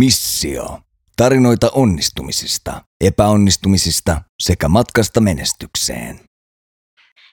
[0.00, 0.78] Missio.
[1.16, 6.20] Tarinoita onnistumisista, epäonnistumisista sekä matkasta menestykseen.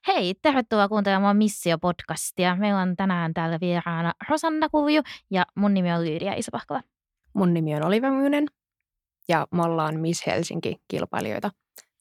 [0.08, 2.56] Hei, tervetuloa kuuntelemaan Missio-podcastia.
[2.60, 5.02] Meillä on tänään täällä vieraana Rosanna Kulju
[5.32, 6.82] ja mun nimi on Lyydia Isopahkola.
[7.34, 8.48] Mun nimi on Oliver Myynen
[9.28, 11.52] ja me ollaan Miss Helsinki-kilpailijoita.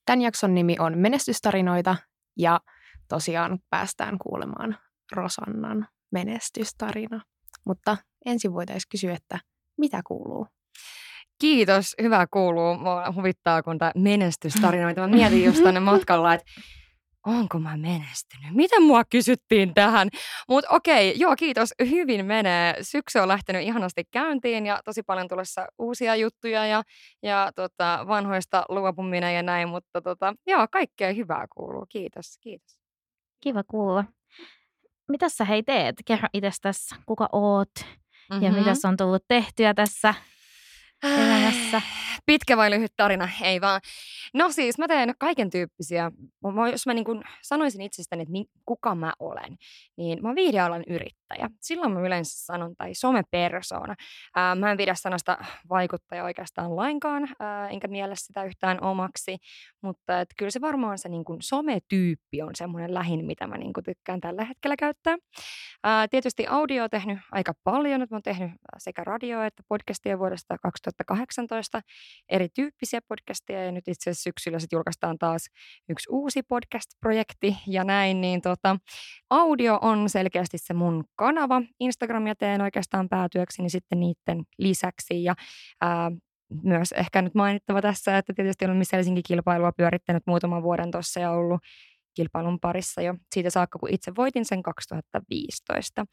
[0.07, 1.97] Tämän jakson nimi on Menestystarinoita
[2.39, 2.61] ja
[3.09, 4.79] tosiaan päästään kuulemaan
[5.13, 7.21] Rosannan menestystarina.
[7.67, 9.39] Mutta ensin voitaisiin kysyä, että
[9.79, 10.47] mitä kuuluu?
[11.41, 12.75] Kiitos, hyvä kuuluu.
[12.75, 15.01] Mua huvittaa, kun tämä menestystarinoita.
[15.01, 16.47] Mä mietin just tänne matkalla, että
[17.27, 18.55] onko mä menestynyt?
[18.55, 20.09] Miten mua kysyttiin tähän?
[20.49, 22.75] Mutta okei, joo kiitos, hyvin menee.
[22.83, 26.83] Syksy on lähtenyt ihanasti käyntiin ja tosi paljon tulossa uusia juttuja ja,
[27.23, 31.87] ja tota, vanhoista luopuminen ja näin, mutta tota, joo, kaikkea hyvää kuuluu.
[31.89, 32.79] Kiitos, kiitos.
[33.43, 34.05] Kiva kuulla.
[35.09, 35.97] Mitä sä hei teet?
[36.05, 38.43] Kerro itsestäsi, kuka oot mm-hmm.
[38.43, 40.15] ja mitä on tullut tehtyä tässä
[41.03, 41.83] elämässä?
[42.27, 43.29] Pitkä vai lyhyt tarina?
[43.43, 43.81] Ei vaan.
[44.35, 46.11] No siis mä teen kaiken tyyppisiä.
[46.55, 48.33] Mä, jos mä niin kuin sanoisin itsestäni, että
[48.67, 49.57] kuka mä olen,
[49.97, 51.51] niin mä oon viihdealan yrittäjä.
[51.61, 53.95] Silloin mä yleensä sanon, tai somepersona.
[54.37, 55.39] Ää, mä en pidä sanasta
[55.69, 59.37] vaikuttaja oikeastaan lainkaan, ää, enkä miele sitä yhtään omaksi.
[59.83, 63.73] Mutta et kyllä se varmaan se niin kuin sometyyppi on semmoinen lähin, mitä mä niin
[63.73, 65.17] kuin tykkään tällä hetkellä käyttää.
[65.85, 68.01] Ää, tietysti audio on tehnyt aika paljon.
[68.01, 71.81] Mä oon tehnyt sekä radio- että podcastia vuodesta 2018
[72.29, 75.47] erityyppisiä podcasteja ja nyt itse asiassa syksyllä sitten julkaistaan taas
[75.89, 78.77] yksi uusi podcast-projekti ja näin, niin tota,
[79.31, 81.63] audio on selkeästi se mun kanava.
[81.81, 85.35] Instagramia teen oikeastaan päätyökseni sitten niiden lisäksi ja
[85.81, 86.11] ää,
[86.63, 91.31] myös ehkä nyt mainittava tässä, että tietysti olen Miss Helsinki-kilpailua pyörittänyt muutaman vuoden tuossa ja
[91.31, 91.61] ollut
[92.17, 96.07] kilpailun parissa jo siitä saakka, kun itse voitin sen 2015.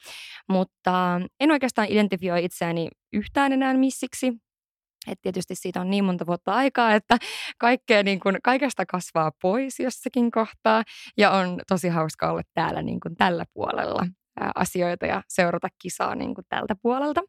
[0.50, 4.34] Mutta en oikeastaan identifioi itseäni yhtään enää missiksi.
[5.08, 7.18] Et tietysti siitä on niin monta vuotta aikaa, että
[7.58, 10.84] kaikkea, niin kuin, kaikesta kasvaa pois jossakin kohtaa.
[11.18, 14.06] Ja on tosi hauska olla täällä niin kuin tällä puolella
[14.56, 17.22] asioita ja seurata kisaa niin kuin tältä puolelta.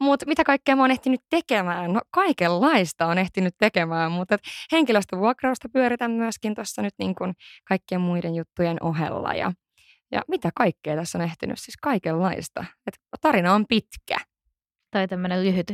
[0.00, 1.92] Mutta mitä kaikkea mä oon ehtinyt tekemään?
[1.92, 4.36] No kaikenlaista on ehtinyt tekemään, mutta
[4.72, 7.34] henkilöstövuokrausta pyöritän myöskin tuossa nyt niin kuin
[7.68, 9.34] kaikkien muiden juttujen ohella.
[9.34, 9.52] Ja,
[10.12, 11.58] ja mitä kaikkea tässä on ehtinyt?
[11.58, 12.64] Siis kaikenlaista.
[12.86, 14.16] Et tarina on pitkä.
[14.90, 15.66] Tai tämmöinen lyhyt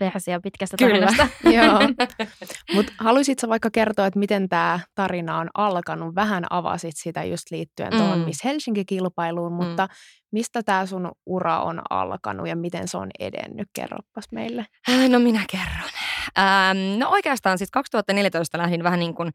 [0.00, 1.28] versio pitkästä tarinasta.
[1.56, 1.78] Joo.
[2.74, 6.14] Mutta haluaisitko vaikka kertoa, että miten tämä tarina on alkanut?
[6.14, 7.98] Vähän avasit sitä just liittyen mm.
[7.98, 9.56] tuohon Miss Helsinki-kilpailuun, mm.
[9.56, 9.92] mutta mm.
[10.32, 13.68] mistä tämä sun ura on alkanut ja miten se on edennyt?
[13.72, 14.66] Kerropas meille.
[15.08, 15.90] No minä kerron.
[16.38, 19.30] Ähm, no oikeastaan siis 2014 lähdin vähän niin kuin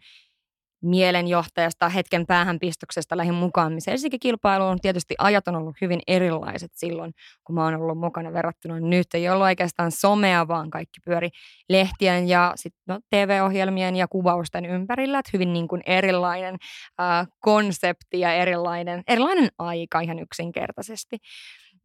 [0.83, 3.73] mielenjohtajasta, hetken päähän pistoksesta lähin mukaan.
[3.87, 7.13] Helsinki-kilpailuun tietysti ajat on ollut hyvin erilaiset silloin,
[7.43, 9.07] kun mä oon ollut mukana verrattuna nyt.
[9.13, 11.29] Ei ollut oikeastaan somea, vaan kaikki pyöri
[11.69, 15.19] lehtien ja sit, no, TV-ohjelmien ja kuvausten ympärillä.
[15.19, 16.55] Että hyvin niin kuin erilainen
[17.01, 21.17] äh, konsepti ja erilainen, erilainen aika ihan yksinkertaisesti.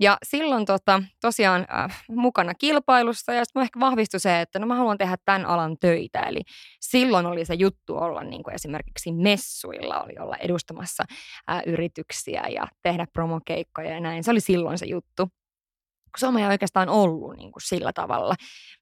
[0.01, 4.75] Ja silloin tota, tosiaan äh, mukana kilpailussa ja sitten ehkä vahvistui se, että no mä
[4.75, 6.21] haluan tehdä tämän alan töitä.
[6.21, 6.41] Eli
[6.81, 11.05] silloin oli se juttu olla niin kuin esimerkiksi messuilla, oli olla edustamassa
[11.51, 14.25] äh, yrityksiä ja tehdä promokeikkoja ja näin.
[14.25, 15.29] Se oli silloin se juttu
[16.19, 18.35] some ei oikeastaan ollut niin kuin sillä tavalla.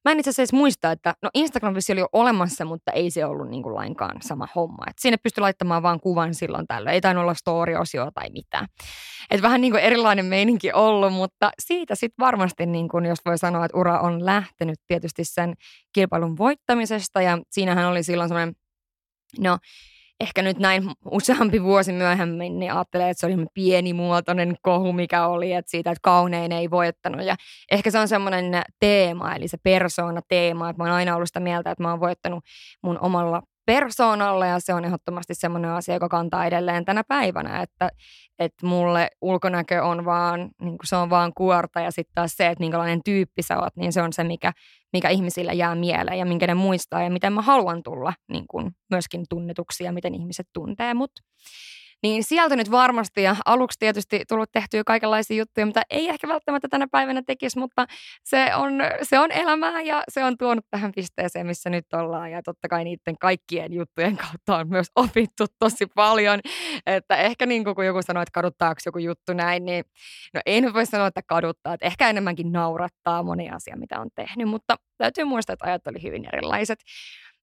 [0.05, 3.49] Mä en itse asiassa muista, että no Instagram oli jo olemassa, mutta ei se ollut
[3.49, 4.83] niin kuin lainkaan sama homma.
[4.89, 6.93] Et sinne pystyi laittamaan vaan kuvan silloin tällöin.
[6.93, 8.67] Ei tainnut olla story-osio tai mitään.
[9.31, 13.37] Et vähän niin kuin erilainen meininki ollut, mutta siitä sitten varmasti, niin kuin, jos voi
[13.37, 15.53] sanoa, että ura on lähtenyt tietysti sen
[15.93, 17.21] kilpailun voittamisesta.
[17.21, 18.55] Ja siinähän oli silloin semmoinen,
[19.39, 19.57] no
[20.19, 25.53] ehkä nyt näin useampi vuosi myöhemmin, niin ajattelee, että se oli pienimuotoinen kohu, mikä oli,
[25.53, 27.25] että siitä, että kaunein ei voittanut.
[27.25, 27.35] Ja
[27.71, 31.71] ehkä se on semmoinen teema, eli se persoona-teema, että mä oon aina ollut sitä mieltä,
[31.71, 32.43] että mä oon voittanut
[32.83, 37.89] mun omalla persoonalla ja se on ehdottomasti semmoinen asia, joka kantaa edelleen tänä päivänä, että,
[38.39, 42.63] että mulle ulkonäkö on vaan, niin se on vaan kuorta ja sitten taas se, että
[42.63, 44.53] minkälainen tyyppi sä oot, niin se on se, mikä,
[44.93, 48.45] mikä ihmisillä jää mieleen ja minkä ne muistaa ja miten mä haluan tulla niin
[48.89, 51.11] myöskin tunnetuksi ja miten ihmiset tuntee mut.
[52.03, 56.67] Niin sieltä nyt varmasti ja aluksi tietysti tullut tehtyä kaikenlaisia juttuja, mitä ei ehkä välttämättä
[56.67, 57.85] tänä päivänä tekisi, mutta
[58.23, 58.71] se on,
[59.03, 62.31] se on elämää ja se on tuonut tähän pisteeseen, missä nyt ollaan.
[62.31, 66.39] Ja totta kai niiden kaikkien juttujen kautta on myös opittu tosi paljon.
[66.85, 69.85] Että ehkä niin kuin kun joku sanoo, että kaduttaako joku juttu näin, niin
[70.33, 71.73] no ei nyt voi sanoa, että kaduttaa.
[71.73, 76.03] Että ehkä enemmänkin naurattaa moni asia, mitä on tehnyt, mutta täytyy muistaa, että ajat oli
[76.03, 76.79] hyvin erilaiset.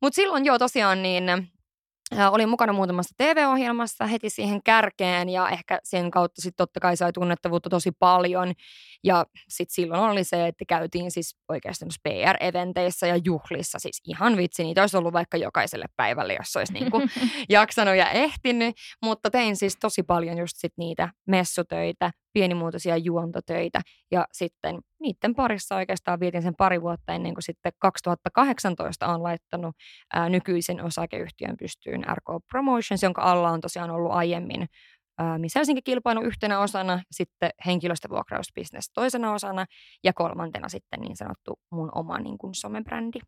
[0.03, 1.25] Mutta silloin joo tosiaan niin
[2.31, 7.13] olin mukana muutamassa TV-ohjelmassa heti siihen kärkeen ja ehkä sen kautta sitten totta kai sai
[7.13, 8.53] tunnettavuutta tosi paljon.
[9.05, 13.79] Ja sitten silloin oli se, että käytiin siis oikeasti PR-eventeissä ja juhlissa.
[13.79, 17.11] Siis ihan vitsi, niitä olisi ollut vaikka jokaiselle päivälle, jos olisi niin kuin
[17.49, 18.77] jaksanut ja ehtinyt.
[19.03, 23.81] Mutta tein siis tosi paljon just sit niitä messutöitä, pienimuotoisia juontotöitä
[24.11, 29.77] ja sitten niiden parissa oikeastaan vietin sen pari vuotta ennen kuin sitten 2018 on laittanut
[30.15, 34.67] ää, nykyisen osakeyhtiön pystyyn RK Promotions, jonka alla on tosiaan ollut aiemmin
[35.39, 39.67] Miss Helsinki-kilpailu yhtenä osana, sitten henkilöstövuokrausbisnes toisena osana
[40.05, 43.19] ja kolmantena sitten niin sanottu mun oma niin kuin somebrändi.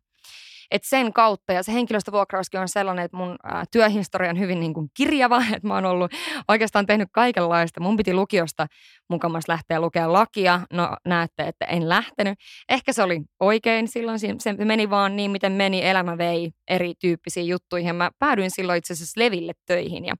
[0.71, 4.73] Et sen kautta, ja se henkilöstövuokrauskin on sellainen, että mun ää, työhistoria on hyvin niin
[4.73, 6.11] kuin kirjava, että mä oon ollut
[6.47, 7.79] oikeastaan tehnyt kaikenlaista.
[7.79, 8.67] Mun piti lukiosta
[9.09, 10.61] mukamas lähteä lukemaan lakia.
[10.73, 12.39] No näette, että en lähtenyt.
[12.69, 15.85] Ehkä se oli oikein silloin, se meni vaan niin, miten meni.
[15.85, 17.95] Elämä vei erityyppisiin juttuihin.
[17.95, 20.13] Mä päädyin silloin itse asiassa Leville töihin ja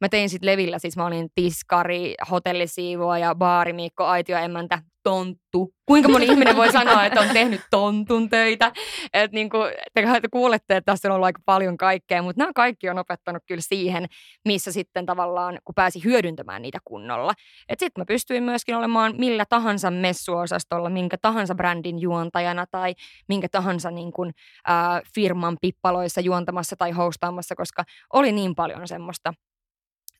[0.00, 5.74] mä tein sitten Levillä, siis mä olin tiskari, hotellisiivoa ja baarimikko, aitioemäntä, tonttu.
[5.86, 8.72] Kuinka moni ihminen voi sanoa, että on tehnyt tontun töitä?
[9.12, 12.88] Et niin kuin, te kuulette, että tässä on ollut aika paljon kaikkea, mutta nämä kaikki
[12.88, 14.06] on opettanut kyllä siihen,
[14.44, 17.32] missä sitten tavallaan, kun pääsi hyödyntämään niitä kunnolla.
[17.78, 22.94] Sitten mä pystyin myöskin olemaan millä tahansa messuosastolla, minkä tahansa brändin juontajana tai
[23.28, 24.32] minkä tahansa niin kuin,
[24.70, 29.32] äh, firman pippaloissa juontamassa tai hostaamassa, koska oli niin paljon semmoista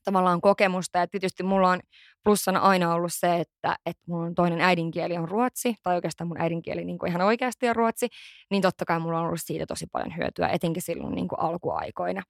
[0.03, 0.99] tavallaan kokemusta.
[0.99, 1.79] Ja tietysti mulla on
[2.23, 6.41] plussana aina ollut se, että, että mulla on toinen äidinkieli on ruotsi, tai oikeastaan mun
[6.41, 8.07] äidinkieli niin kuin ihan oikeasti on ruotsi,
[8.51, 12.21] niin totta kai mulla on ollut siitä tosi paljon hyötyä, etenkin silloin niin kuin alkuaikoina.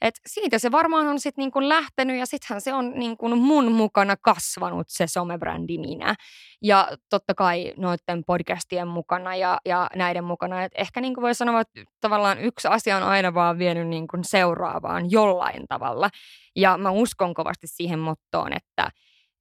[0.00, 4.16] Et siitä se varmaan on sitten niinku lähtenyt ja sittenhän se on niinku mun mukana
[4.16, 6.14] kasvanut se somebrändi minä.
[6.62, 10.64] Ja totta kai noiden podcastien mukana ja, ja näiden mukana.
[10.64, 15.10] Et ehkä niinku voi sanoa, että tavallaan yksi asia on aina vaan vienyt niinku seuraavaan
[15.10, 16.10] jollain tavalla.
[16.56, 18.90] Ja mä uskon kovasti siihen mottoon, että,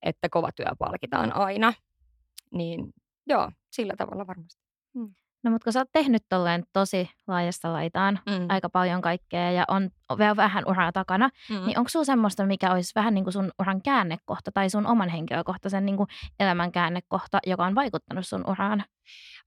[0.02, 1.74] että kova työ palkitaan aina.
[2.52, 2.94] Niin
[3.28, 4.63] joo, sillä tavalla varmasti.
[4.94, 5.16] Hmm.
[5.45, 8.45] No mutta kun sä oot tehnyt tolleen tosi laajasta laitaan mm.
[8.50, 11.65] aika paljon kaikkea ja on vielä vähän uraa takana, mm.
[11.65, 15.09] niin onko sulla semmoista, mikä olisi vähän niin kuin sun uran käännekohta tai sun oman
[15.09, 16.07] henkilökohtaisen niin kuin
[16.39, 18.83] elämän käännekohta, joka on vaikuttanut sun uraan?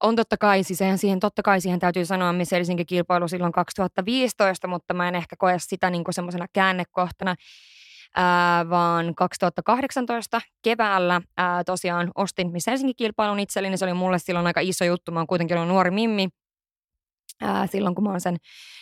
[0.03, 4.69] On totta kai, siis siihen, totta kai siihen täytyy sanoa, missä Helsinki kilpailu silloin 2015,
[4.69, 7.35] mutta mä en ehkä koe sitä niin semmoisena käännekohtana
[8.71, 13.77] vaan 2018 keväällä ää, tosiaan ostin Miss Helsinki-kilpailun itselleni.
[13.77, 15.13] Se oli mulle silloin aika iso juttu.
[15.13, 16.29] Mä oon kuitenkin ollut nuori mimmi
[17.43, 18.37] ää, silloin, kun mä oon sen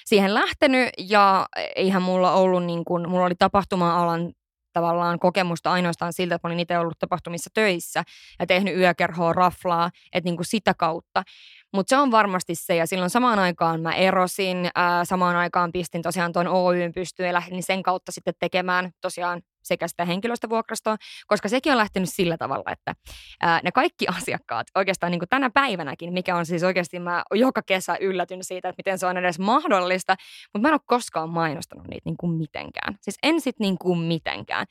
[0.05, 0.89] siihen lähtenyt.
[0.99, 1.47] Ja
[1.77, 4.33] eihän mulla ollut, niin kun, mulla oli tapahtuma-alan
[4.73, 8.03] tavallaan kokemusta ainoastaan siltä, että mä olin itse ollut tapahtumissa töissä
[8.39, 11.23] ja tehnyt yökerhoa, raflaa, että niin kuin sitä kautta.
[11.77, 16.03] Mutta se on varmasti se, ja silloin samaan aikaan mä erosin, ää, samaan aikaan pistin
[16.03, 20.97] tosiaan tuon Oyn pystyyn ja lähdin sen kautta sitten tekemään tosiaan sekä sitä henkilöstövuokrastoa,
[21.27, 22.95] koska sekin on lähtenyt sillä tavalla, että
[23.41, 27.63] ää, ne kaikki asiakkaat oikeastaan niin kuin tänä päivänäkin, mikä on siis oikeasti mä joka
[27.63, 30.17] kesä yllätyn siitä, että miten se on edes mahdollista,
[30.53, 32.95] mutta mä en ole koskaan mainostanut niitä niin kuin mitenkään.
[33.01, 34.67] Siis en sit niin kuin mitenkään.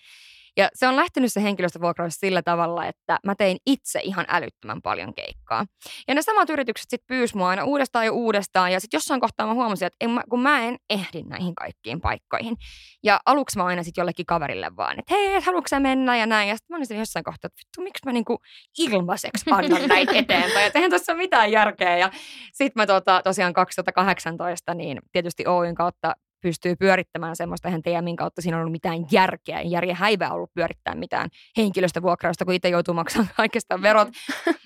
[0.57, 5.13] Ja se on lähtenyt se henkilöstövuokraus sillä tavalla, että mä tein itse ihan älyttömän paljon
[5.13, 5.65] keikkaa.
[6.07, 8.71] Ja ne samat yritykset sitten pyysi mua aina uudestaan ja uudestaan.
[8.71, 12.01] Ja sitten jossain kohtaa mä huomasin, että en mä, kun mä en ehdi näihin kaikkiin
[12.01, 12.55] paikkoihin.
[13.03, 16.49] Ja aluksi mä aina sitten jollekin kaverille vaan, että hei, haluatko sä mennä ja näin.
[16.49, 18.37] Ja sitten mä olin jossain kohtaa, että vittu, miksi mä niinku
[18.79, 20.67] ilmaiseksi annan näitä eteenpäin.
[20.67, 21.97] Että eihän tuossa mitään järkeä.
[21.97, 22.11] Ja
[22.53, 26.13] sitten mä tota, tosiaan 2018 niin tietysti Oyn kautta
[26.45, 29.61] pystyy pyörittämään semmoista, eihän TMin kautta siinä on ollut mitään järkeä.
[29.61, 34.07] Järjen häivää ollut pyörittää mitään henkilöstövuokrausta, kun itse joutuu maksamaan kaikesta verot.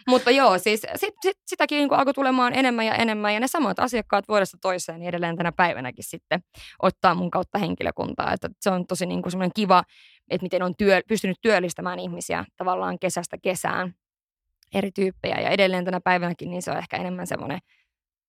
[0.08, 3.80] Mutta joo, siis sit, sit, sitäkin niin alkoi tulemaan enemmän ja enemmän, ja ne samat
[3.80, 6.40] asiakkaat vuodesta toiseen niin edelleen tänä päivänäkin sitten
[6.82, 8.34] ottaa mun kautta henkilökuntaa.
[8.34, 9.84] Että se on tosi niin kuin semmoinen kiva,
[10.30, 13.94] että miten on työ, pystynyt työllistämään ihmisiä tavallaan kesästä kesään
[14.74, 15.42] eri tyyppejä.
[15.42, 17.60] Ja edelleen tänä päivänäkin niin se on ehkä enemmän semmoinen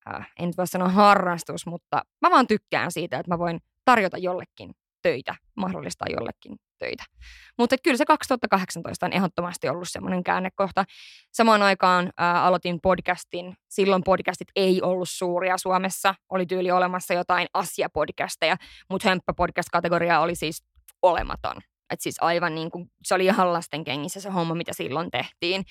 [0.08, 4.18] äh, en nyt voi sanoa harrastus, mutta mä vaan tykkään siitä, että mä voin tarjota
[4.18, 4.70] jollekin
[5.02, 7.04] töitä, mahdollistaa jollekin töitä.
[7.58, 10.84] Mutta kyllä se 2018 on ehdottomasti ollut semmoinen käännekohta.
[11.32, 13.54] Samaan aikaan ää, aloitin podcastin.
[13.70, 16.14] Silloin podcastit ei ollut suuria Suomessa.
[16.28, 18.56] Oli tyyli olemassa jotain asiapodcasteja,
[18.90, 20.64] mutta hömppä-podcast-kategoria oli siis
[21.02, 21.56] olematon.
[21.90, 25.64] Et siis aivan niin kuin, se oli ihan lasten kengissä se homma, mitä silloin tehtiin.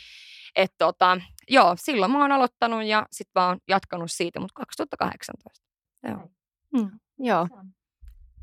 [0.56, 1.18] Et tota,
[1.50, 5.66] joo, silloin mä oon aloittanut ja sitten mä oon jatkanut siitä, mutta 2018.
[6.04, 6.30] Joo.
[6.78, 7.00] Hmm.
[7.20, 7.48] Joo.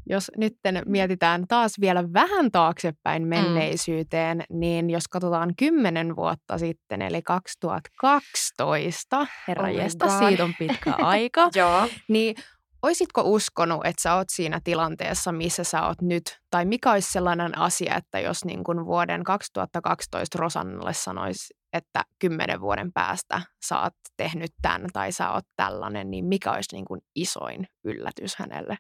[0.09, 3.29] Jos nyt mietitään taas vielä vähän taaksepäin mm.
[3.29, 4.59] menneisyyteen, mm.
[4.59, 9.69] niin jos katsotaan kymmenen vuotta sitten, eli 2012, herra
[10.05, 11.89] oh siitä on pitkä aika, Joo.
[12.09, 12.37] niin
[12.83, 16.23] Oisitko uskonut, että sä oot siinä tilanteessa, missä sä oot nyt?
[16.50, 22.61] Tai mikä olisi sellainen asia, että jos niin kuin vuoden 2012 Rosannalle sanoisi, että kymmenen
[22.61, 27.00] vuoden päästä sä oot tehnyt tämän tai sä oot tällainen, niin mikä olisi niin kuin
[27.14, 28.76] isoin yllätys hänelle?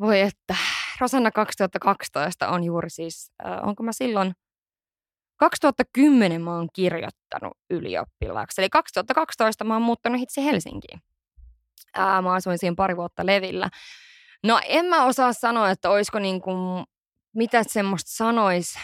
[0.00, 0.56] Voi että,
[1.00, 4.32] Rosanna 2012 on juuri siis, äh, onko mä silloin,
[5.36, 11.00] 2010 mä oon kirjoittanut ylioppilaaksi, eli 2012 mä oon muuttanut itse Helsinkiin.
[11.96, 13.70] Ää, mä asuin siinä pari vuotta levillä.
[14.44, 16.84] No en mä osaa sanoa, että olisiko niin kuin,
[17.34, 18.78] mitä semmoista sanois.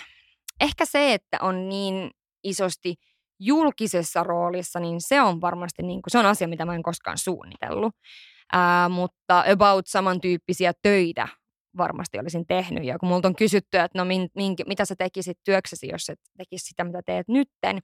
[0.61, 2.11] Ehkä se, että on niin
[2.45, 2.95] isosti
[3.41, 7.19] julkisessa roolissa, niin se on varmasti niin kuin, se on asia, mitä mä en koskaan
[7.19, 7.95] suunnitellut.
[8.53, 11.29] Ää, mutta about samantyyppisiä töitä
[11.77, 12.85] varmasti olisin tehnyt.
[12.85, 16.21] Ja kun multa on kysytty, että no min, min, mitä sä tekisit työksesi, jos et
[16.39, 17.79] tekisi sitä, mitä teet nytten,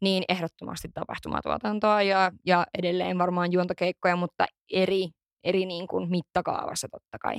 [0.00, 5.08] niin ehdottomasti tapahtumatuotantoa ja, ja edelleen varmaan juontokeikkoja, mutta eri,
[5.44, 7.36] eri niin kuin mittakaavassa totta kai.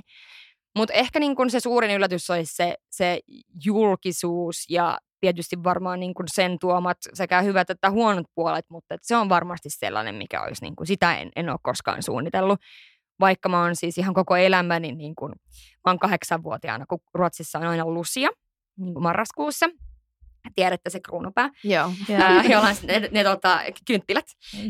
[0.78, 3.20] Mutta ehkä niin kuin se suurin yllätys olisi se, se
[3.66, 9.16] julkisuus ja tietysti varmaan niin kuin sen tuomat sekä hyvät että huonot puolet, mutta se
[9.16, 12.60] on varmasti sellainen, mikä olisi, niin kuin, sitä en, en ole koskaan suunnitellut
[13.20, 15.32] vaikka mä oon siis ihan koko elämäni, niin kuin,
[15.86, 18.30] mä oon kahdeksanvuotiaana, kun Ruotsissa on aina lusia
[18.78, 19.66] niin kuin marraskuussa.
[20.56, 21.92] Tiedätte se kruunupää, Joo.
[22.14, 24.26] Ää, jolla on ne, ne tota, kynttilät.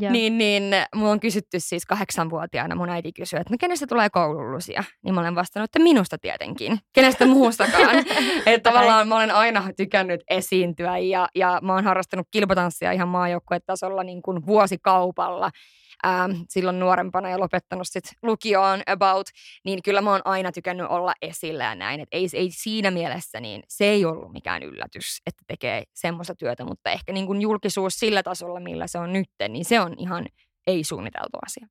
[0.09, 0.63] Niin, niin
[0.95, 4.83] mulla on kysytty siis kahdeksanvuotiaana, mun äiti kysyy, että no kenestä tulee koululusia?
[5.03, 6.79] Niin mä olen vastannut, että minusta tietenkin.
[6.93, 7.97] Kenestä muustakaan.
[8.45, 14.03] että tavallaan mä olen aina tykännyt esiintyä ja, ja mä oon harrastanut kilpatanssia ihan maajoukkuetasolla
[14.03, 15.51] niin kuin vuosikaupalla
[16.05, 19.27] ähm, silloin nuorempana ja lopettanut sit lukioon about,
[19.65, 21.99] niin kyllä mä oon aina tykännyt olla esillä ja näin.
[21.99, 26.65] Et ei, ei siinä mielessä, niin se ei ollut mikään yllätys, että tekee semmoista työtä,
[26.65, 30.25] mutta ehkä niin kuin julkisuus sillä tasolla, millä se on nyt, niin se on ihan
[30.67, 31.67] ei-suunniteltu asia.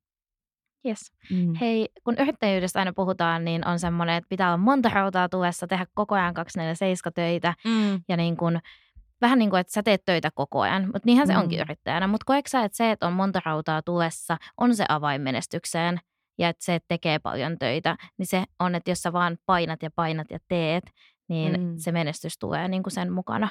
[0.87, 1.11] Yes.
[1.29, 1.53] Mm.
[1.61, 5.85] Hei, kun yrittäjyydestä aina puhutaan, niin on semmoinen, että pitää olla monta rautaa tulessa, tehdä
[5.93, 8.01] koko ajan 247 töitä mm.
[8.09, 8.59] ja niin kuin
[9.23, 11.39] vähän niin kuin, että sä teet töitä koko ajan, mutta niinhän se mm.
[11.39, 12.07] onkin yrittäjänä.
[12.07, 15.99] Mutta koetko sä, että se, että on monta rautaa tulessa, on se avain menestykseen
[16.37, 19.83] ja että se, että tekee paljon töitä, niin se on, että jos sä vaan painat
[19.83, 20.83] ja painat ja teet,
[21.27, 21.73] niin mm.
[21.77, 23.49] se menestys tulee niin kuin sen mukana.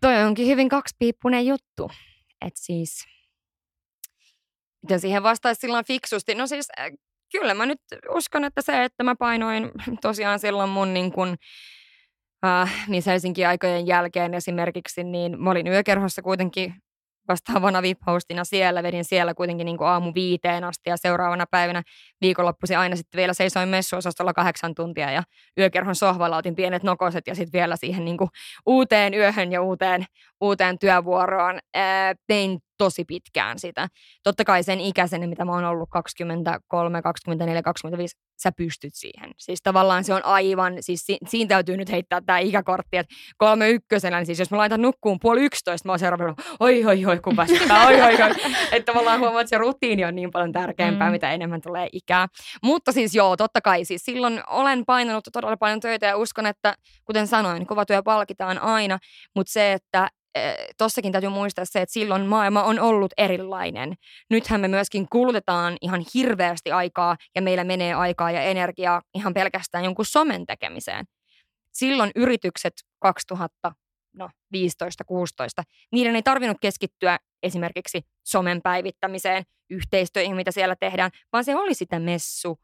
[0.00, 1.90] Toi onkin hyvin kaksipiippunen juttu.
[2.40, 3.04] Että siis,
[4.82, 6.34] miten siihen vastaisi silloin fiksusti?
[6.34, 6.90] No siis, äh,
[7.32, 7.80] kyllä mä nyt
[8.14, 9.70] uskon, että se, että mä painoin
[10.02, 11.36] tosiaan silloin mun niin kuin,
[12.46, 16.74] äh, niin Helsinki aikojen jälkeen esimerkiksi, niin mä olin yökerhossa kuitenkin
[17.28, 17.98] vastaavana vip
[18.42, 21.82] siellä, vedin siellä kuitenkin niin kuin aamu viiteen asti ja seuraavana päivänä
[22.20, 25.22] viikonloppuisin aina sitten vielä seisoin messuosastolla kahdeksan tuntia ja
[25.58, 28.30] yökerhon sohvalla otin pienet nokoset ja sitten vielä siihen niin kuin
[28.66, 30.04] uuteen yöhön ja uuteen,
[30.40, 33.88] uuteen työvuoroon ää, tein tosi pitkään sitä.
[34.22, 39.30] Totta kai sen ikäisenä, mitä mä oon ollut 23, 24, 25, sä pystyt siihen.
[39.38, 43.70] Siis tavallaan se on aivan, siis si- siinä täytyy nyt heittää tämä ikäkortti, että kolme
[43.70, 47.18] ykkösenä, niin siis jos mä laitan nukkuun puoli yksitoista, mä oon seuraavana, oi, oi, oi,
[47.18, 47.36] kun
[47.86, 48.30] oi, oi, oi.
[48.72, 51.12] että tavallaan huomaa, että se rutiini on niin paljon tärkeämpää, mm.
[51.12, 52.26] mitä enemmän tulee ikää.
[52.62, 56.74] Mutta siis joo, totta kai, siis silloin olen painanut todella paljon töitä ja uskon, että
[57.04, 58.98] kuten sanoin, kova työ palkitaan aina,
[59.34, 60.08] mutta se, että
[60.78, 63.94] tossakin täytyy muistaa se, että silloin maailma on ollut erilainen.
[64.30, 69.84] Nythän me myöskin kulutetaan ihan hirveästi aikaa ja meillä menee aikaa ja energiaa ihan pelkästään
[69.84, 71.04] jonkun somen tekemiseen.
[71.72, 73.72] Silloin yritykset 2000
[74.16, 74.58] no 15-16,
[75.92, 81.98] niiden ei tarvinnut keskittyä esimerkiksi somen päivittämiseen, yhteistyöihin, mitä siellä tehdään, vaan se oli sitä
[81.98, 82.58] messu,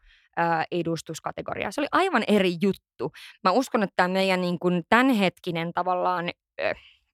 [0.70, 1.70] edustuskategoriaa.
[1.70, 3.12] Se oli aivan eri juttu.
[3.44, 6.30] Mä uskon, että tämä meidän niin kuin tämänhetkinen tavallaan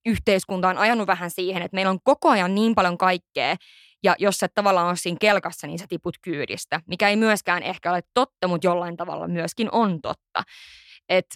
[0.08, 3.56] yhteiskunta on ajanut vähän siihen, että meillä on koko ajan niin paljon kaikkea,
[4.02, 7.90] ja jos sä tavallaan on siinä kelkassa, niin sä tiput kyydistä, mikä ei myöskään ehkä
[7.90, 10.42] ole totta, mutta jollain tavalla myöskin on totta.
[11.08, 11.26] Et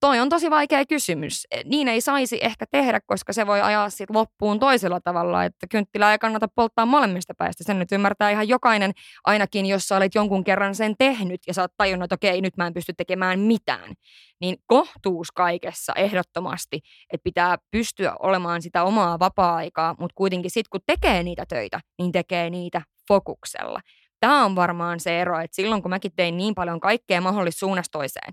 [0.00, 1.46] Toi on tosi vaikea kysymys.
[1.50, 5.66] E, niin ei saisi ehkä tehdä, koska se voi ajaa sit loppuun toisella tavalla, että
[5.70, 7.64] kynttilä ei kannata polttaa molemmista päistä.
[7.64, 8.92] Sen nyt ymmärtää ihan jokainen,
[9.24, 12.56] ainakin jos sä olet jonkun kerran sen tehnyt ja sä oot tajunnut, että okei, nyt
[12.56, 13.94] mä en pysty tekemään mitään.
[14.40, 16.80] Niin kohtuus kaikessa ehdottomasti,
[17.12, 22.12] että pitää pystyä olemaan sitä omaa vapaa-aikaa, mutta kuitenkin sitten kun tekee niitä töitä, niin
[22.12, 23.80] tekee niitä fokuksella.
[24.20, 27.98] Tämä on varmaan se ero, että silloin kun mäkin tein niin paljon kaikkea mahdollista suunnasta
[27.98, 28.32] toiseen,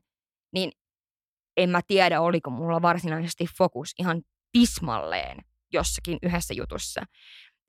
[0.53, 0.71] niin
[1.57, 4.21] en mä tiedä, oliko mulla varsinaisesti fokus ihan
[4.51, 5.37] tismalleen
[5.73, 7.01] jossakin yhdessä jutussa.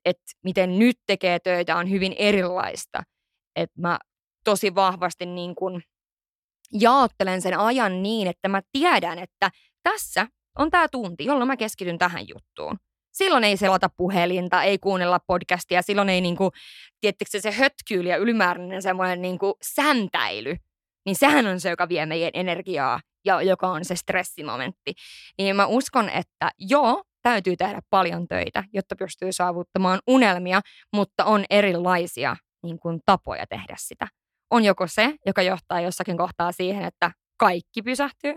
[0.05, 3.03] Että miten nyt tekee töitä on hyvin erilaista.
[3.55, 3.99] Että mä
[4.43, 5.81] tosi vahvasti niin kun
[6.73, 9.49] jaottelen sen ajan niin, että mä tiedän, että
[9.83, 10.27] tässä
[10.57, 12.77] on tämä tunti, jolloin mä keskityn tähän juttuun.
[13.11, 16.51] Silloin ei selata puhelinta, ei kuunnella podcastia, silloin ei niinku,
[17.01, 20.55] tiettikö se hötkyyli ja ylimääräinen semmoinen niinku säntäily,
[21.05, 24.93] niin sehän on se, joka vie meidän energiaa ja joka on se stressimomentti.
[25.37, 30.61] Niin mä uskon, että joo, täytyy tehdä paljon töitä, jotta pystyy saavuttamaan unelmia,
[30.93, 34.07] mutta on erilaisia niin kuin, tapoja tehdä sitä.
[34.51, 38.33] On joko se, joka johtaa jossakin kohtaa siihen, että kaikki pysähtyy,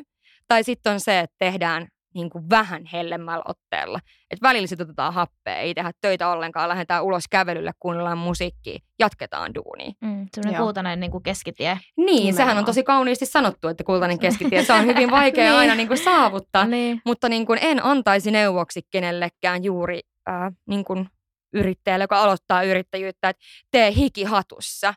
[0.49, 4.01] tai sitten on se, että tehdään niin kuin vähän hellemmällä otteella.
[4.31, 9.55] Et välillä sitten otetaan happea, ei tehdä töitä ollenkaan, lähdetään ulos kävelylle, kuunnellaan musiikkia, jatketaan
[9.55, 9.93] duunia.
[10.01, 11.79] Mm, semmoinen kultainen niin kuin keskitie.
[11.97, 12.35] Niin, Nimenomaan.
[12.35, 14.65] sehän on tosi kauniisti sanottu, että kultainen keskitie.
[14.65, 15.59] Se on hyvin vaikea niin.
[15.59, 17.01] aina niin kuin saavuttaa, niin.
[17.05, 21.09] mutta niin kuin en antaisi neuvoksi kenellekään juuri äh, niin kuin
[21.53, 24.95] yrittäjälle, joka aloittaa yrittäjyyttä, että tee hikihatussa.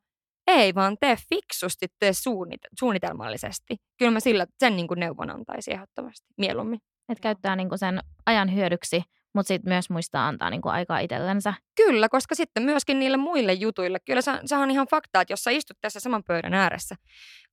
[0.47, 3.75] Ei, vaan tee fiksusti, tee suunnit- suunnitelmallisesti.
[3.99, 6.79] Kyllä mä sillä sen niin kuin neuvon antaisin ehdottomasti mieluummin.
[7.09, 11.53] Että käyttää niinku sen ajan hyödyksi, mutta sitten myös muistaa antaa niinku aikaa itsellensä.
[11.75, 15.43] Kyllä, koska sitten myöskin niille muille jutuille, kyllä se, se on ihan fakta, että jos
[15.43, 16.95] sä istut tässä saman pöydän ääressä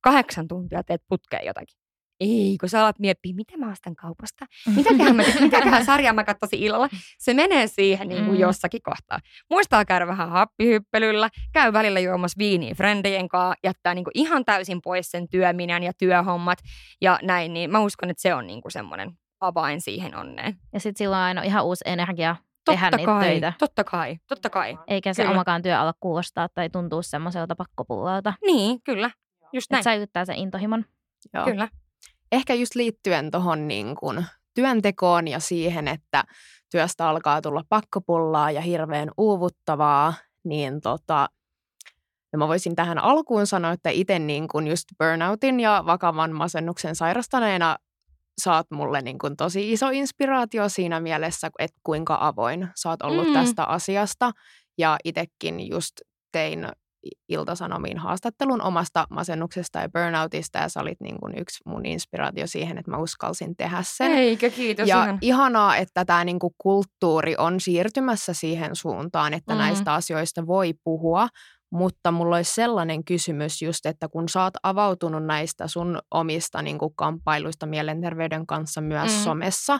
[0.01, 1.77] kahdeksan tuntia teet putkeen jotakin,
[2.19, 4.45] ei, kun sä alat miettiä, mitä mä ostan kaupasta,
[4.75, 6.89] mitäköhän, mä, mitäköhän sarjaa mä katsoisin illalla.
[7.17, 8.41] Se menee siihen niin kuin mm.
[8.41, 9.19] jossakin kohtaa.
[9.49, 14.81] Muistaa käydä vähän happihyppelyllä, käy välillä juomassa viiniä frendejen kanssa, jättää niin kuin ihan täysin
[14.83, 16.59] pois sen työminän ja työhommat
[17.01, 17.53] ja näin.
[17.53, 19.11] Niin mä uskon, että se on niin kuin semmoinen
[19.43, 20.55] avain siihen onneen.
[20.73, 22.35] Ja sitten silloin aina ihan uusi energia
[22.65, 23.53] tehdä totta niitä kai, töitä.
[23.59, 24.77] Totta kai, totta kai.
[24.87, 25.33] Eikä se kyllä.
[25.33, 28.33] omakaan työ ala kuulostaa tai tuntuu semmoiselta pakkopullalta.
[28.45, 29.11] Niin, kyllä.
[29.53, 29.79] Just näin.
[29.79, 30.85] Et säilyttää sen intohimon.
[31.33, 31.45] Joo.
[31.45, 31.67] Kyllä.
[32.31, 36.23] Ehkä just liittyen tuohon niin kun työntekoon ja siihen, että
[36.71, 41.29] työstä alkaa tulla pakkopullaa ja hirveän uuvuttavaa, niin tota,
[42.31, 46.95] ja mä voisin tähän alkuun sanoa, että itse niin kun just burnoutin ja vakavan masennuksen
[46.95, 47.77] sairastaneena
[48.41, 53.27] saat mulle niin kuin tosi iso inspiraatio siinä mielessä, että kuinka avoin sä oot ollut
[53.27, 53.33] mm.
[53.33, 54.31] tästä asiasta.
[54.77, 55.93] Ja itsekin just
[56.31, 56.67] tein
[57.29, 62.77] Iltasanomiin haastattelun omasta masennuksesta ja burnoutista ja sä olit niin kuin yksi mun inspiraatio siihen,
[62.77, 64.11] että mä uskalsin tehdä sen.
[64.11, 64.87] Eikä, kiitos.
[64.87, 65.17] Ja ihan.
[65.21, 69.57] ihanaa, että tämä niin kuin kulttuuri on siirtymässä siihen suuntaan, että mm.
[69.57, 71.27] näistä asioista voi puhua,
[71.73, 76.77] mutta mulla olisi sellainen kysymys just, että kun sä oot avautunut näistä sun omista niin
[76.77, 79.17] kuin kamppailuista mielenterveyden kanssa myös mm.
[79.23, 79.79] somessa,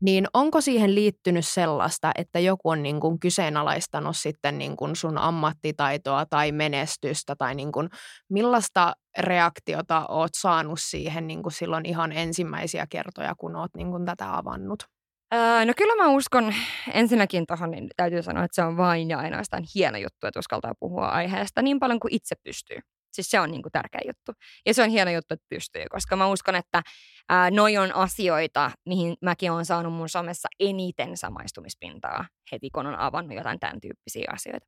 [0.00, 5.18] niin onko siihen liittynyt sellaista, että joku on niin kuin kyseenalaistanut sitten niin kuin sun
[5.18, 7.88] ammattitaitoa tai menestystä tai niin kuin
[8.28, 14.04] millaista reaktiota oot saanut siihen niin kuin silloin ihan ensimmäisiä kertoja, kun oot niin kuin
[14.04, 14.95] tätä avannut?
[15.34, 16.54] Öö, no kyllä mä uskon
[16.92, 20.72] ensinnäkin tuohon, niin täytyy sanoa, että se on vain ja ainoastaan hieno juttu, että uskaltaa
[20.80, 22.78] puhua aiheesta niin paljon kuin itse pystyy.
[23.12, 24.32] Siis se on niin kuin tärkeä juttu.
[24.66, 26.82] Ja se on hieno juttu, että pystyy, koska mä uskon, että
[27.28, 32.98] ää, noi on asioita, mihin mäkin olen saanut mun somessa eniten samaistumispintaa heti, kun on
[32.98, 34.66] avannut jotain tämän tyyppisiä asioita.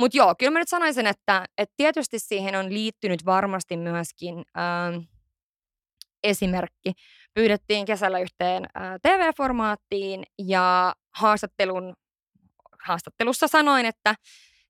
[0.00, 4.92] Mutta joo, kyllä mä nyt sanoisin, että, että tietysti siihen on liittynyt varmasti myöskin ää,
[6.24, 6.92] esimerkki.
[7.34, 8.66] Pyydettiin kesällä yhteen
[9.02, 11.94] TV-formaattiin ja haastattelun,
[12.86, 14.14] haastattelussa sanoin, että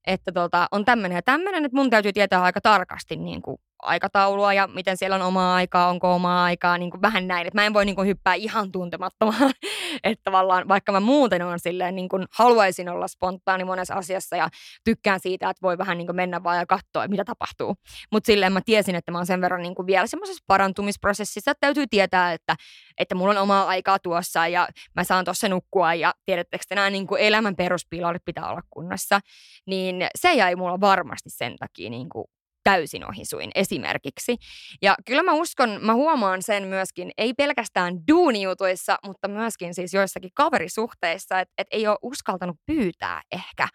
[0.07, 4.53] että tota, on tämmöinen ja tämmöinen, että mun täytyy tietää aika tarkasti niin kuin aikataulua
[4.53, 7.47] ja miten siellä on omaa aikaa, onko omaa aikaa, niin kuin vähän näin.
[7.47, 9.51] Että mä en voi niin kuin hyppää ihan tuntemattomaan,
[10.03, 14.49] että tavallaan vaikka mä muuten on silleen, niin kuin haluaisin olla spontaani monessa asiassa ja
[14.83, 17.75] tykkään siitä, että voi vähän niin kuin mennä vaan ja katsoa, mitä tapahtuu.
[18.11, 21.67] Mutta silleen mä tiesin, että mä oon sen verran niin kuin vielä semmoisessa parantumisprosessissa, että
[21.67, 22.55] täytyy tietää, että,
[22.97, 27.07] että mulla on omaa aikaa tuossa ja mä saan tuossa nukkua ja tiedättekö nämä niin
[27.07, 29.19] kuin elämän peruspilarit pitää olla kunnossa.
[29.67, 32.25] Niin se jäi mulla varmasti sen takia niin kuin
[32.65, 34.35] täysin ohisuin esimerkiksi.
[34.81, 40.31] Ja kyllä mä uskon, mä huomaan sen myöskin, ei pelkästään duunijutuissa, mutta myöskin siis joissakin
[40.33, 43.67] kaverisuhteissa, että et ei ole uskaltanut pyytää ehkä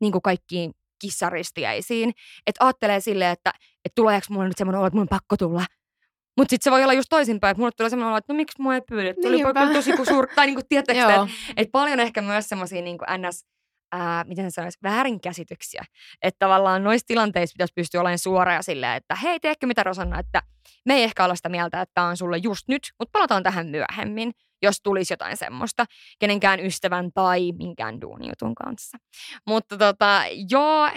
[0.00, 2.12] niin kuin kaikkiin kissaristiäisiin.
[2.46, 3.50] Että ajattelee silleen, että,
[3.84, 5.64] että tuleeko mulle nyt semmoinen olo, että mun on pakko tulla.
[6.36, 8.62] Mutta sitten se voi olla just toisinpäin, että mulle tulee semmoinen olo, että no miksi
[8.62, 9.28] mua ei pyydetty.
[9.28, 9.42] Oli
[9.74, 13.44] tosi kuin tai niin kuin, että, että paljon ehkä myös semmoisia niin ns
[13.94, 15.84] ää, miten se sanoisi, väärinkäsityksiä.
[16.22, 20.18] Että tavallaan noissa tilanteissa pitäisi pystyä olemaan suora ja silleen, että hei, teekö mitä Rosanna,
[20.18, 20.42] että
[20.84, 23.66] me ei ehkä olla sitä mieltä, että tämä on sulle just nyt, mutta palataan tähän
[23.66, 25.84] myöhemmin, jos tulisi jotain semmoista
[26.18, 28.98] kenenkään ystävän tai minkään duunijutun kanssa.
[29.46, 30.90] Mutta tota, joo,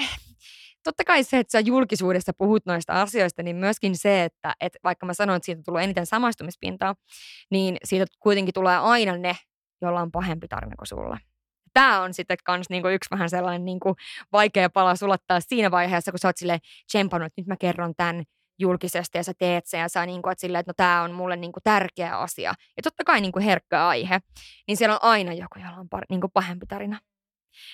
[0.83, 5.05] totta kai se, että sä julkisuudessa puhut noista asioista, niin myöskin se, että, että vaikka
[5.05, 6.95] mä sanoin, että siitä tulee eniten samaistumispintaa,
[7.51, 9.37] niin siitä kuitenkin tulee aina ne,
[9.81, 11.17] jolla on pahempi tarina kuin sulla
[11.77, 13.95] tämä on sitten kans niinku yksi vähän sellainen niinku
[14.31, 18.23] vaikea pala sulattaa siinä vaiheessa, kun sä oot silleen tsempannut, että nyt mä kerron tämän
[18.59, 21.11] julkisesti ja sä teet sen ja sä niin kuin, että, silleen, että no tämä on
[21.11, 22.53] mulle niin kuin tärkeä asia.
[22.77, 24.19] Ja totta kai niin kuin herkkä aihe,
[24.67, 26.99] niin siellä on aina joku, jolla on par, niin kuin pahempi tarina.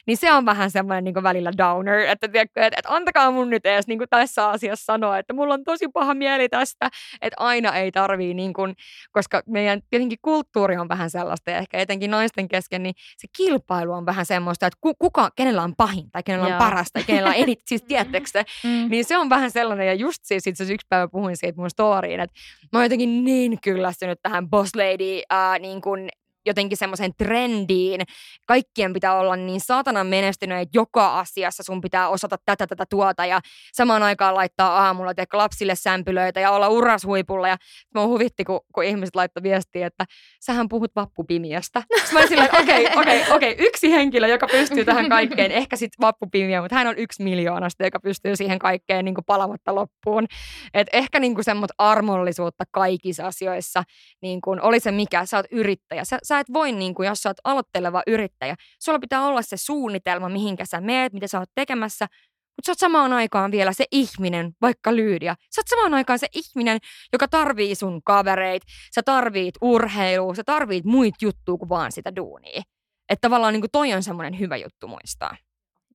[0.08, 3.66] Niin se on vähän semmoinen niin välillä downer, että, tiedätkö, että, että antakaa mun nyt
[3.66, 6.90] edes niin kuin tässä asiassa sanoa, että mulla on tosi paha mieli tästä,
[7.22, 8.76] että aina ei tarvii, niin kuin,
[9.12, 13.92] koska meidän tietenkin kulttuuri on vähän sellaista ja ehkä etenkin naisten kesken, niin se kilpailu
[13.92, 16.56] on vähän semmoista, että kuka, kenellä on pahin tai kenellä Joo.
[16.56, 18.90] on parasta tai kenellä on edit, siis tiedättekö se, mm.
[18.90, 22.20] niin se on vähän sellainen ja just siis itse yksi päivä puhuin siitä mun storyin,
[22.20, 22.40] että
[22.72, 26.10] mä oon jotenkin niin kyllästynyt tähän boss lady äh, niin kuin
[26.46, 28.02] jotenkin semmoiseen trendiin.
[28.48, 33.26] Kaikkien pitää olla niin saatanan menestynyt, että joka asiassa sun pitää osata tätä, tätä, tuota
[33.26, 33.40] ja
[33.74, 37.48] samaan aikaan laittaa aamulla teekö lapsille sämpylöitä ja olla urashuipulla.
[37.48, 37.58] Ja
[37.94, 40.06] mä huvitti, kun, kun ihmiset laittoi viestiä, että
[40.46, 41.84] sähän puhut vappupimiästä.
[41.98, 45.52] Sitten mä että okei, okay, okei, okay, okei, okay, yksi henkilö, joka pystyy tähän kaikkeen,
[45.52, 49.76] ehkä sitten vappupimiä, mutta hän on yksi miljoonasta, joka pystyy siihen kaikkeen niin kuin palamatta
[49.76, 50.26] loppuun.
[50.74, 53.84] Et ehkä niin kuin semmoista armollisuutta kaikissa asioissa,
[54.22, 57.20] niin kuin oli se mikä, sä oot yrittäjä, sä, sä et voi, niin kuin, jos
[57.20, 61.50] sä oot aloitteleva yrittäjä, sulla pitää olla se suunnitelma, mihinkä sä meet, mitä sä oot
[61.56, 62.08] tekemässä,
[62.56, 65.36] mutta sä oot samaan aikaan vielä se ihminen, vaikka Lyydia.
[65.56, 66.78] Sä oot samaan aikaan se ihminen,
[67.14, 68.64] joka tarvii sun kavereit,
[68.96, 72.62] sä tarvit urheilua, sä tarvit muit juttuja kuin vaan sitä duunia.
[73.10, 75.38] Että tavallaan niin kuin toi on semmoinen hyvä juttu muistaa.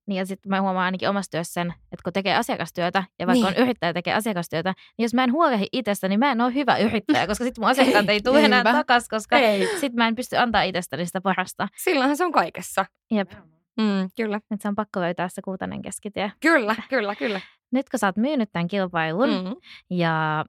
[0.08, 3.48] Niin ja sitten mä huomaan ainakin omassa työssä sen, että kun tekee asiakastyötä ja vaikka
[3.48, 3.58] niin.
[3.58, 6.78] on yrittäjä tekee asiakastyötä, niin jos mä en huolehdi itsestä, niin mä en ole hyvä
[6.78, 9.36] yrittäjä, koska sitten mun asiakkaat ei tule enää takaisin, koska
[9.70, 11.68] sitten mä en pysty antaa itsestäni sitä parasta.
[11.76, 12.86] Silloinhan se on kaikessa.
[13.10, 13.30] Jep.
[13.80, 14.36] Mm, kyllä.
[14.36, 16.32] Että se on pakko löytää se kuutainen keskitie.
[16.40, 17.40] Kyllä, kyllä, kyllä.
[17.70, 19.56] Nyt kun sä oot myynyt tämän kilpailun mm-hmm.
[19.90, 20.44] ja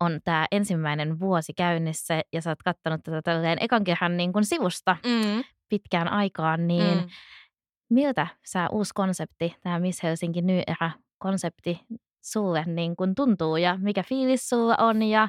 [0.00, 4.44] on tämä ensimmäinen vuosi käynnissä ja sä oot kattanut tätä tälleen ekan kerran niin kuin
[4.44, 5.44] sivusta mm-hmm.
[5.68, 7.08] pitkään aikaan, niin mm
[7.94, 11.80] miltä sä uusi konsepti, tämä Miss Helsinki New Era-konsepti
[12.24, 15.28] sulle niin kun tuntuu ja mikä fiilis sulla on ja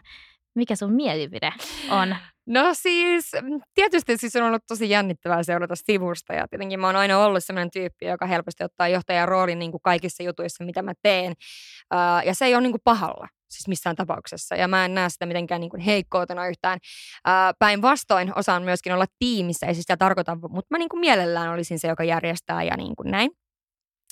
[0.56, 1.54] mikä sun mielipide
[1.90, 2.16] on?
[2.48, 6.96] No siis, mm, tietysti siis on ollut tosi jännittävää seurata sivusta ja tietenkin mä oon
[6.96, 10.94] aina ollut sellainen tyyppi, joka helposti ottaa johtajan roolin niin kuin kaikissa jutuissa, mitä mä
[11.02, 11.34] teen.
[12.26, 14.56] Ja se ei ole niin kuin pahalla siis missään tapauksessa.
[14.56, 16.80] Ja mä en näe sitä mitenkään niin kuin heikkoutena yhtään.
[17.60, 21.80] Päinvastoin osaan myöskin olla tiimissä, ei siis sitä tarkoita, mutta mä niin kuin mielellään olisin
[21.80, 23.32] se, joka järjestää ja niin kuin näin.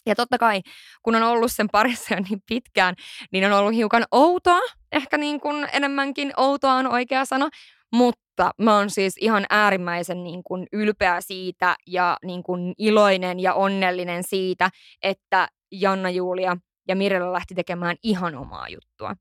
[0.06, 0.62] Ja totta kai,
[1.04, 2.96] kun on ollut sen parissa jo niin pitkään,
[3.32, 4.60] niin on ollut hiukan outoa,
[4.92, 7.50] ehkä niin kuin enemmänkin outoa on oikea sana,
[7.94, 13.54] mutta mä oon siis ihan äärimmäisen niin kuin ylpeä siitä ja niin kuin iloinen ja
[13.54, 14.70] onnellinen siitä,
[15.04, 19.16] että Janna-Julia ja Mirella lähti tekemään ihan omaa juttua.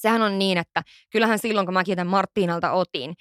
[0.00, 3.14] Sehän on niin, että kyllähän silloin, kun mäkin tämän Marttiinalta otin,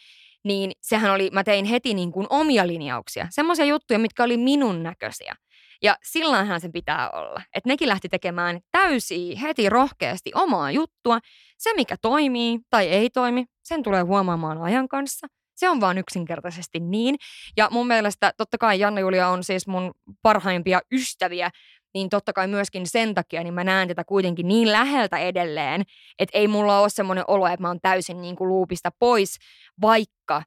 [0.43, 4.83] niin sehän oli, mä tein heti niin kuin omia linjauksia, semmoisia juttuja, mitkä oli minun
[4.83, 5.35] näköisiä.
[5.81, 7.41] Ja silloinhan se pitää olla.
[7.55, 11.19] Että nekin lähti tekemään täysin heti rohkeasti omaa juttua.
[11.57, 15.27] Se, mikä toimii tai ei toimi, sen tulee huomaamaan ajan kanssa.
[15.55, 17.15] Se on vaan yksinkertaisesti niin.
[17.57, 21.49] Ja mun mielestä totta kai Janna Julia on siis mun parhaimpia ystäviä,
[21.93, 25.83] niin totta kai myöskin sen takia niin mä näen tätä kuitenkin niin läheltä edelleen,
[26.19, 29.37] että ei mulla ole semmoinen olo, että mä oon täysin niin kuin luupista pois,
[29.81, 30.43] vaikka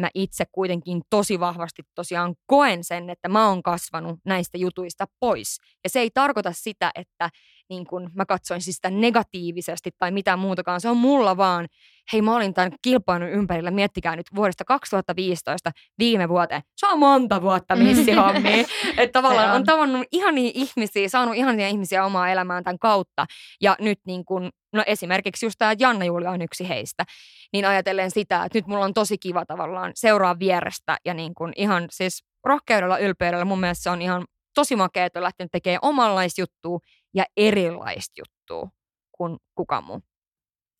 [0.00, 5.58] mä itse kuitenkin tosi vahvasti tosiaan koen sen, että mä oon kasvanut näistä jutuista pois.
[5.84, 7.30] Ja se ei tarkoita sitä, että
[7.68, 10.80] niin kun mä katsoin siis sitä negatiivisesti tai mitään muutakaan.
[10.80, 11.68] Se on mulla vaan,
[12.12, 16.62] hei mä olin tämän kilpailun ympärillä, miettikää nyt vuodesta 2015 viime vuoteen.
[16.76, 18.66] Se on monta vuotta missihommiin.
[18.98, 19.56] että tavallaan on.
[19.56, 23.26] on tavannut ihania ihmisiä, saanut ihania ihmisiä omaa elämään tämän kautta.
[23.60, 27.04] Ja nyt niin kun, no esimerkiksi just tämä Janna Julia on yksi heistä.
[27.52, 31.52] Niin ajatellen sitä, että nyt mulla on tosi kiva tavallaan seuraa vierestä ja niin kun
[31.56, 33.44] ihan siis rohkeudella, ylpeydellä.
[33.44, 34.24] Mun mielestä se on ihan
[34.54, 36.78] tosi makea, että on lähtenyt tekemään omanlaista juttua
[37.16, 38.70] ja erilaista juttua
[39.12, 40.00] kuin kuka muu.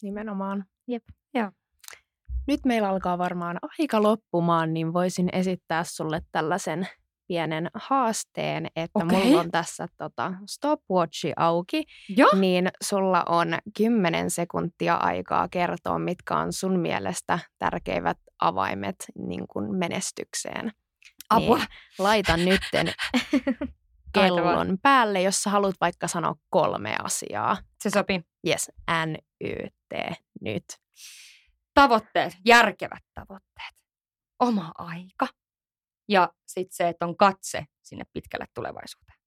[0.03, 0.65] Nimenomaan.
[0.89, 1.03] Jep.
[1.35, 1.51] Joo.
[2.47, 6.89] Nyt meillä alkaa varmaan aika loppumaan, niin voisin esittää sulle tällaisen
[7.29, 9.19] pienen haasteen, että okay.
[9.19, 12.27] mulla on tässä tota, stopwatchi auki, jo?
[12.35, 19.75] niin sulla on 10 sekuntia aikaa kertoa, mitkä on sun mielestä tärkeimmät avaimet niin kuin
[19.79, 20.73] menestykseen.
[21.31, 21.57] Apua.
[21.57, 21.69] Niin,
[21.99, 22.87] laita nytten
[24.13, 27.57] kellon päälle, jos sä haluat vaikka sanoa kolme asiaa.
[27.83, 28.21] Se sopii.
[28.47, 28.73] Yes,
[29.07, 30.65] NYT nyt.
[31.75, 33.75] Tavoitteet, järkevät tavoitteet.
[34.41, 35.27] Oma aika.
[36.09, 39.19] Ja sitten se, että on katse sinne pitkälle tulevaisuuteen.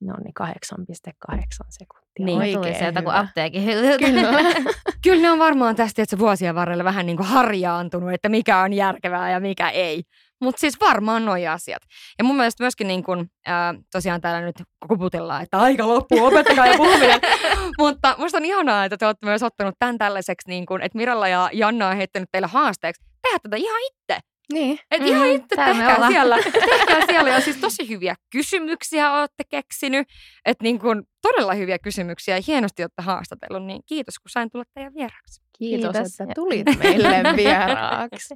[0.00, 2.24] No niin, 8,8 sekuntia.
[2.24, 3.64] Niin, Oikein tuli sieltä kuin apteekin.
[3.98, 4.38] Kyllä.
[5.04, 8.60] Kyllä ne on varmaan tästä, että se vuosien varrella vähän niin kuin harjaantunut, että mikä
[8.60, 10.02] on järkevää ja mikä ei.
[10.44, 11.82] Mutta siis varmaan nuo asiat.
[12.18, 14.56] Ja mun mielestä myöskin niin kun, ää, tosiaan täällä nyt
[14.88, 17.20] kuputellaan, että aika loppuu, opettakaa jo puhuminen.
[17.78, 21.28] Mutta musta on ihanaa, että te olette myös ottanut tämän tällaiseksi, niin kun, että Miralla
[21.28, 24.18] ja Janna on heittänyt teille haasteeksi tehdä tätä ihan itse.
[24.52, 24.78] Niin.
[24.90, 26.36] Et mm, ihan itse tehkää siellä,
[26.70, 27.30] tehkää siellä.
[27.30, 30.08] Ja siis tosi hyviä kysymyksiä olette keksinyt.
[30.44, 33.64] Että niin kun, todella hyviä kysymyksiä ja hienosti olette haastatellut.
[33.66, 35.42] Niin kiitos, kun sain tulla teidän vieraaksi.
[35.58, 36.20] Kiitos, Kiitos.
[36.20, 38.34] että tulit meille vieraaksi.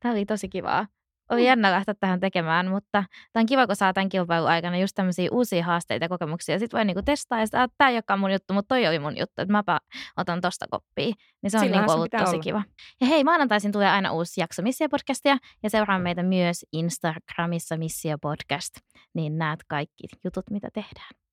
[0.00, 0.86] Tämä oli tosi kivaa.
[1.30, 1.46] Oli mm.
[1.46, 5.28] jännä lähteä tähän tekemään, mutta tämä on kiva, kun saa tämän kilpailun aikana just tämmöisiä
[5.32, 6.58] uusia haasteita ja kokemuksia.
[6.58, 9.18] Sitten voi niinku testaa ja sitä, tämä ei olekaan mun juttu, mutta toi oli mun
[9.18, 9.78] juttu, että mäpä
[10.16, 11.14] otan tosta koppia.
[11.42, 12.42] Niin se on niinku ollut tosi olla.
[12.42, 12.62] kiva.
[13.00, 18.80] Ja hei, maanantaisin tulee aina uusi jakso Missio-podcastia ja seuraa meitä myös Instagramissa Missio-podcast,
[19.14, 21.23] niin näet kaikki jutut, mitä tehdään.